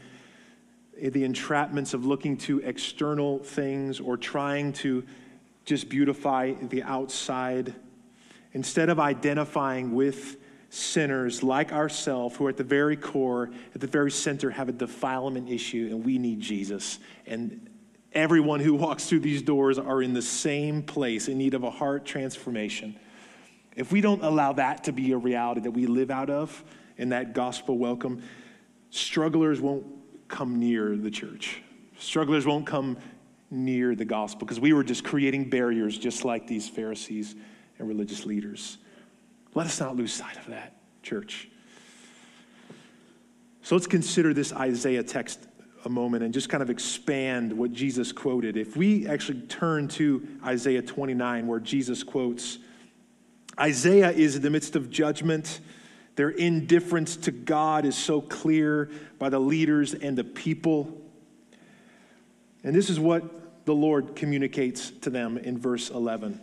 [0.98, 5.04] the entrapments of looking to external things or trying to
[5.66, 7.76] just beautify the outside,
[8.54, 10.38] instead of identifying with
[10.70, 14.74] sinners like ourselves who are at the very core, at the very center, have a
[14.74, 17.00] defilement issue, and we need Jesus.
[17.26, 17.70] And
[18.16, 21.70] everyone who walks through these doors are in the same place in need of a
[21.70, 22.98] heart transformation.
[23.76, 26.64] If we don't allow that to be a reality that we live out of
[26.98, 28.24] in that gospel welcome,
[28.90, 29.86] strugglers won't
[30.30, 31.62] come near the church.
[32.00, 32.98] Strugglers won't come
[33.52, 37.36] near the gospel because we were just creating barriers just like these Pharisees
[37.78, 38.78] and religious leaders.
[39.54, 40.74] Let us not lose sight of that,
[41.04, 41.50] church.
[43.62, 45.48] So let's consider this Isaiah text
[45.86, 48.58] a moment and just kind of expand what Jesus quoted.
[48.58, 52.58] If we actually turn to Isaiah 29, where Jesus quotes,
[53.60, 55.60] Isaiah is in the midst of judgment.
[56.16, 61.02] Their indifference to God is so clear by the leaders and the people.
[62.64, 66.42] And this is what the Lord communicates to them in verse 11.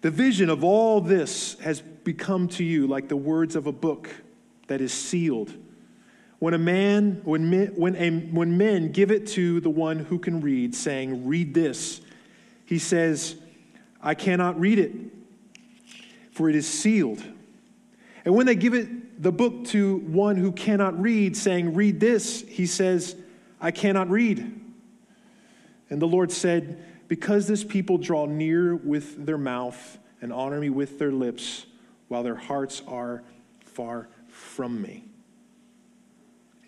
[0.00, 4.10] The vision of all this has become to you like the words of a book
[4.66, 5.52] that is sealed.
[6.42, 10.18] When a man, when men, when, a, when men give it to the one who
[10.18, 12.00] can read, saying, Read this,
[12.66, 13.36] he says,
[14.02, 14.90] I cannot read it,
[16.32, 17.22] for it is sealed.
[18.24, 22.40] And when they give it the book to one who cannot read, saying, Read this,
[22.48, 23.14] he says,
[23.60, 24.40] I cannot read.
[25.90, 30.70] And the Lord said, because this people draw near with their mouth and honor me
[30.70, 31.66] with their lips,
[32.08, 33.22] while their hearts are
[33.60, 35.04] far from me.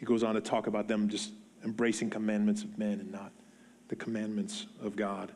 [0.05, 1.33] He goes on to talk about them just
[1.65, 3.33] embracing commandments of men and not
[3.89, 5.33] the commandments of God.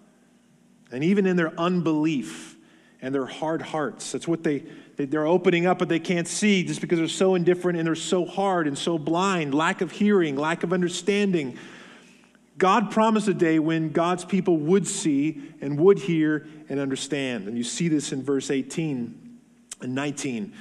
[0.92, 2.54] And even in their unbelief
[3.00, 4.64] and their hard hearts, that's what they,
[4.96, 8.26] they're opening up, but they can't see just because they're so indifferent and they're so
[8.26, 11.56] hard and so blind, lack of hearing, lack of understanding.
[12.58, 17.48] God promised a day when God's people would see and would hear and understand.
[17.48, 19.38] And you see this in verse 18
[19.80, 20.52] and 19.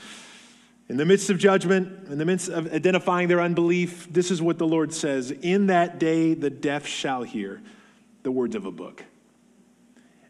[0.89, 4.57] In the midst of judgment, in the midst of identifying their unbelief, this is what
[4.57, 7.61] the Lord says In that day, the deaf shall hear
[8.23, 9.03] the words of a book.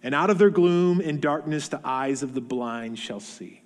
[0.01, 3.61] And out of their gloom and darkness, the eyes of the blind shall see.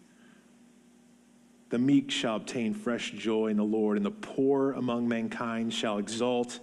[1.70, 5.98] The meek shall obtain fresh joy in the Lord, and the poor among mankind shall
[5.98, 6.60] exult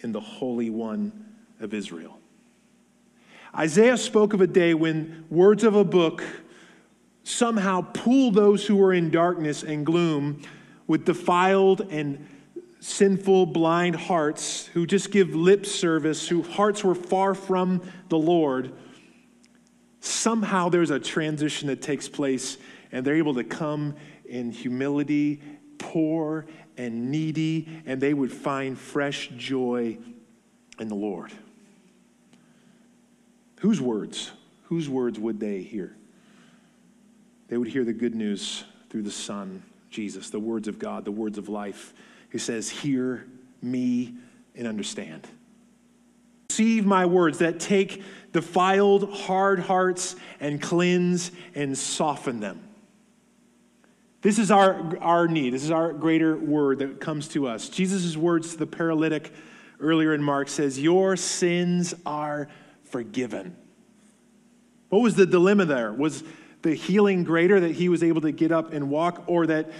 [0.00, 2.18] in the Holy One of Israel.
[3.54, 6.22] Isaiah spoke of a day when words of a book
[7.24, 10.42] somehow pull those who are in darkness and gloom
[10.86, 12.28] with defiled and
[12.80, 18.72] sinful, blind hearts who just give lip service, whose hearts were far from the Lord.
[20.00, 22.58] Somehow there's a transition that takes place,
[22.90, 23.94] and they're able to come
[24.24, 25.40] in humility,
[25.78, 26.46] poor
[26.76, 29.96] and needy, and they would find fresh joy
[30.80, 31.32] in the Lord.
[33.60, 34.32] Whose words?
[34.64, 35.96] Whose words would they hear?
[37.52, 41.12] They would hear the good news through the Son, Jesus, the words of God, the
[41.12, 41.92] words of life,
[42.30, 43.26] who says, Hear
[43.60, 44.14] me
[44.56, 45.28] and understand.
[46.48, 52.58] Receive my words that take defiled, hard hearts and cleanse and soften them.
[54.22, 55.52] This is our, our need.
[55.52, 57.68] This is our greater word that comes to us.
[57.68, 59.30] Jesus' words to the paralytic
[59.78, 62.48] earlier in Mark says, Your sins are
[62.84, 63.58] forgiven.
[64.88, 65.92] What was the dilemma there?
[65.92, 66.24] Was
[66.62, 69.70] the healing greater that he was able to get up and walk, or that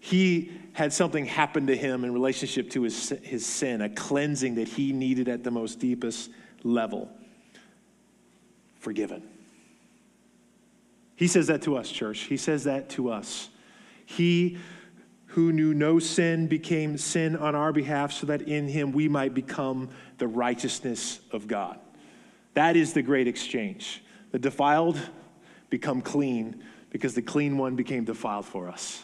[0.00, 4.66] he had something happen to him in relationship to his, his sin, a cleansing that
[4.66, 6.30] he needed at the most deepest
[6.64, 7.10] level.
[8.80, 9.22] Forgiven.
[11.14, 12.20] He says that to us, church.
[12.20, 13.48] He says that to us.
[14.04, 14.58] He
[15.26, 19.32] who knew no sin became sin on our behalf so that in him we might
[19.32, 21.78] become the righteousness of God.
[22.54, 24.02] That is the great exchange.
[24.32, 24.98] The defiled
[25.72, 29.02] become clean because the clean one became defiled for us.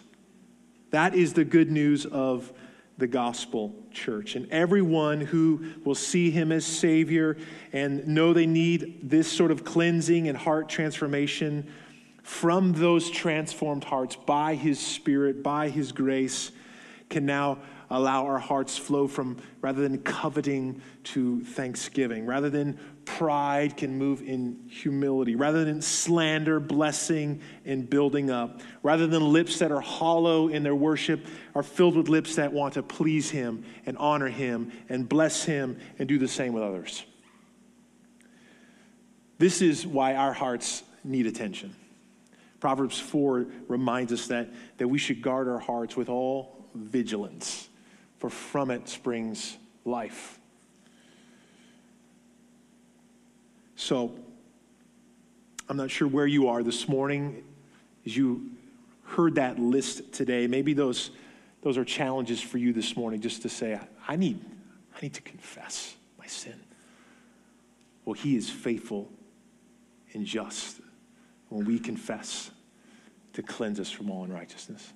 [0.90, 2.52] That is the good news of
[2.98, 4.36] the gospel church.
[4.36, 7.38] And everyone who will see him as Savior
[7.72, 11.72] and know they need this sort of cleansing and heart transformation
[12.22, 16.52] from those transformed hearts by his Spirit, by his grace,
[17.08, 17.60] can now
[17.90, 24.20] allow our hearts flow from rather than coveting to thanksgiving, rather than pride can move
[24.22, 30.48] in humility, rather than slander, blessing, and building up, rather than lips that are hollow
[30.48, 34.70] in their worship are filled with lips that want to please Him and honor Him
[34.88, 37.04] and bless Him and do the same with others.
[39.38, 41.74] This is why our hearts need attention.
[42.60, 47.68] Proverbs 4 reminds us that, that we should guard our hearts with all vigilance
[48.18, 50.38] for from it springs life.
[53.76, 54.14] So,
[55.68, 57.44] I'm not sure where you are this morning
[58.04, 58.50] as you
[59.04, 60.46] heard that list today.
[60.46, 61.10] Maybe those,
[61.62, 64.44] those are challenges for you this morning just to say, I need,
[64.96, 66.58] I need to confess my sin.
[68.04, 69.08] Well, He is faithful
[70.14, 70.80] and just
[71.50, 72.50] when we confess
[73.34, 74.92] to cleanse us from all unrighteousness.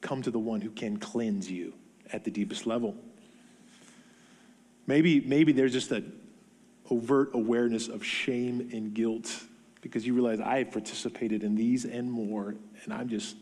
[0.00, 1.74] Come to the one who can cleanse you
[2.12, 2.96] at the deepest level.
[4.86, 6.12] Maybe, maybe there's just an
[6.90, 9.44] overt awareness of shame and guilt
[9.80, 13.36] because you realize I have participated in these and more, and I'm just,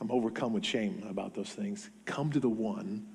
[0.00, 1.90] I'm overcome with shame about those things.
[2.04, 3.06] Come to the one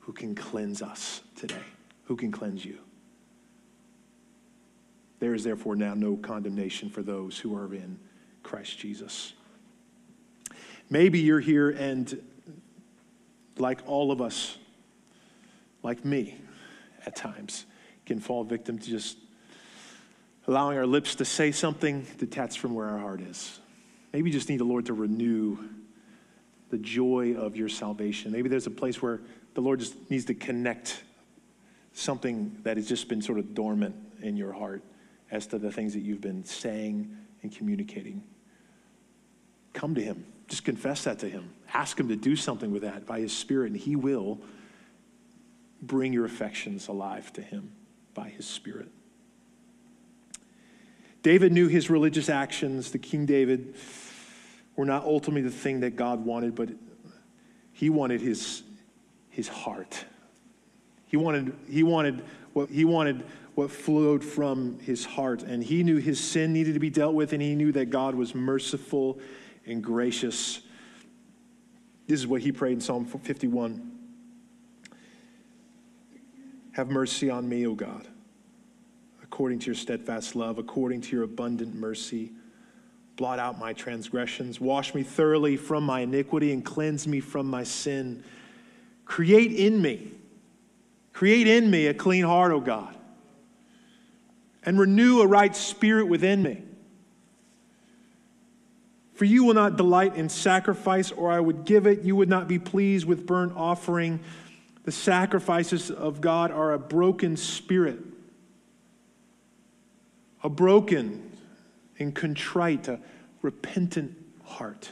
[0.00, 1.62] who can cleanse us today,
[2.04, 2.78] who can cleanse you.
[5.20, 7.98] There is therefore now no condemnation for those who are in
[8.42, 9.34] Christ Jesus.
[10.90, 12.20] Maybe you're here and,
[13.58, 14.58] like all of us,
[15.82, 16.36] like me
[17.06, 17.64] at times,
[18.04, 19.16] can fall victim to just
[20.48, 23.60] allowing our lips to say something detached from where our heart is.
[24.12, 25.58] Maybe you just need the Lord to renew
[26.70, 28.32] the joy of your salvation.
[28.32, 29.20] Maybe there's a place where
[29.54, 31.04] the Lord just needs to connect
[31.92, 34.82] something that has just been sort of dormant in your heart
[35.30, 38.22] as to the things that you've been saying and communicating.
[39.72, 40.24] Come to Him.
[40.50, 41.54] Just confess that to Him.
[41.72, 44.38] Ask Him to do something with that by His Spirit, and He will
[45.80, 47.72] bring your affections alive to Him
[48.12, 48.90] by His Spirit.
[51.22, 53.74] David knew his religious actions, the King David,
[54.74, 56.70] were not ultimately the thing that God wanted, but
[57.72, 58.62] he wanted his,
[59.28, 60.04] his heart.
[61.06, 63.24] He wanted, he wanted what he wanted
[63.54, 65.42] what flowed from his heart.
[65.42, 68.14] And he knew his sin needed to be dealt with, and he knew that God
[68.14, 69.18] was merciful
[69.70, 70.60] and gracious.
[72.06, 73.98] This is what he prayed in Psalm 51.
[76.72, 78.06] Have mercy on me, O God,
[79.22, 82.32] according to your steadfast love, according to your abundant mercy.
[83.16, 84.60] Blot out my transgressions.
[84.60, 88.24] Wash me thoroughly from my iniquity and cleanse me from my sin.
[89.04, 90.12] Create in me,
[91.12, 92.96] create in me a clean heart, O God,
[94.64, 96.62] and renew a right spirit within me.
[99.20, 102.04] For you will not delight in sacrifice, or I would give it.
[102.04, 104.20] You would not be pleased with burnt offering.
[104.84, 107.98] The sacrifices of God are a broken spirit,
[110.42, 111.32] a broken
[111.98, 112.98] and contrite, a
[113.42, 114.90] repentant heart.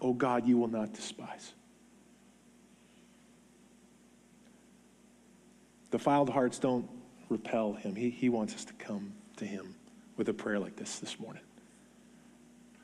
[0.00, 1.52] Oh God, you will not despise.
[5.90, 6.88] Defiled hearts don't
[7.28, 7.94] repel him.
[7.94, 9.74] He, he wants us to come to him
[10.16, 11.42] with a prayer like this this morning.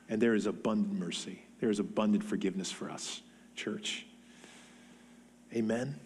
[0.09, 3.21] And there is abundant mercy, there is abundant forgiveness for us,
[3.55, 4.05] church.
[5.53, 5.99] Amen.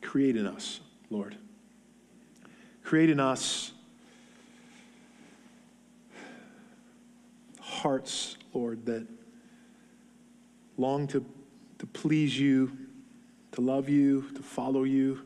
[0.00, 1.36] Create in us, Lord.
[2.82, 3.72] Create in us
[7.84, 9.06] hearts, Lord, that
[10.78, 11.22] long to,
[11.78, 12.72] to please you,
[13.52, 15.20] to love you, to follow you,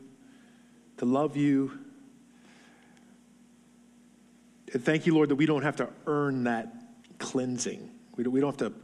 [0.97, 1.79] to love you.
[4.73, 6.73] And thank you, Lord, that we don't have to earn that
[7.17, 7.89] cleansing.
[8.15, 8.77] We don't, we don't have to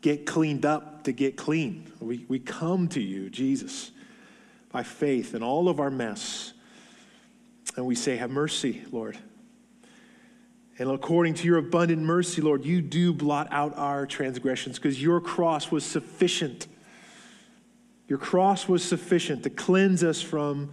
[0.00, 1.90] get cleaned up to get clean.
[2.00, 3.90] We, we come to you, Jesus
[4.70, 6.52] by faith in all of our mess.
[7.76, 9.18] And we say, Have mercy, Lord.
[10.78, 15.20] And according to your abundant mercy, Lord, you do blot out our transgressions because your
[15.20, 16.68] cross was sufficient.
[18.06, 20.72] Your cross was sufficient to cleanse us from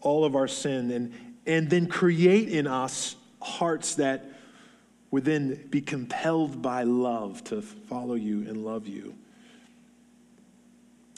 [0.00, 1.14] all of our sin and,
[1.46, 3.14] and then create in us
[3.44, 4.24] hearts that
[5.10, 9.14] would then be compelled by love to follow you and love you.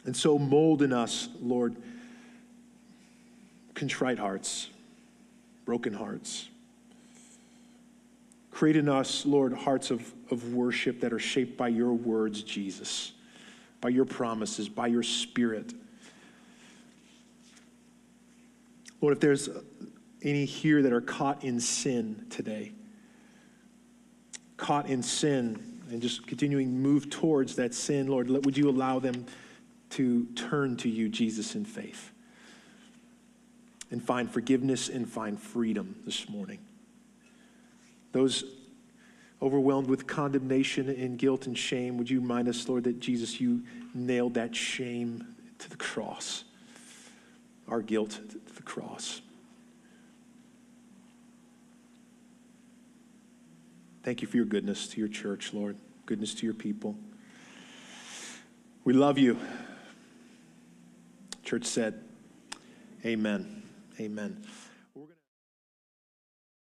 [0.04, 1.76] And so mold in us, Lord
[3.76, 4.70] contrite hearts,
[5.66, 6.48] broken hearts.
[8.50, 13.12] Create in us, Lord, hearts of, of worship that are shaped by your words, Jesus,
[13.82, 15.74] by your promises, by your spirit.
[19.02, 19.50] Lord, if there's
[20.22, 22.72] any here that are caught in sin today,
[24.56, 29.26] caught in sin and just continuing move towards that sin, Lord, would you allow them
[29.90, 32.12] to turn to you, Jesus, in faith?
[33.90, 36.58] and find forgiveness and find freedom this morning.
[38.12, 38.44] Those
[39.40, 43.62] overwhelmed with condemnation and guilt and shame, would you remind us, Lord, that Jesus, you
[43.94, 45.26] nailed that shame
[45.58, 46.44] to the cross,
[47.68, 49.20] our guilt to the cross.
[54.06, 55.76] Thank you for your goodness to your church, Lord,
[56.06, 56.96] goodness to your people.
[58.84, 59.36] We love you.
[61.42, 62.04] Church said,
[63.04, 63.64] Amen.
[63.98, 64.44] Amen.